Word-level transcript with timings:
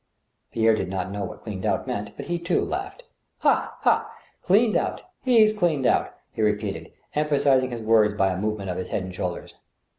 Pierre 0.51 0.73
did 0.73 0.89
not 0.89 1.11
know 1.11 1.23
what" 1.25 1.43
cleaned 1.43 1.63
out" 1.63 1.85
meant, 1.87 2.17
but 2.17 2.25
he, 2.25 2.39
too, 2.39 2.65
laughed." 2.65 3.03
Ha! 3.41 3.77
ha! 3.81 4.09
cleaned 4.41 4.75
out! 4.75 4.99
He's 5.21 5.53
cleaned 5.53 5.85
out 5.85 6.05
I" 6.07 6.11
he 6.33 6.41
repeated, 6.41 6.91
em 7.13 7.27
phasizing 7.27 7.69
his 7.69 7.81
words 7.83 8.15
by 8.15 8.31
a 8.31 8.35
movement 8.37 8.71
of 8.71 8.77
his 8.77 8.89
head 8.89 9.03
and 9.03 9.13
shoulders. 9.13 9.53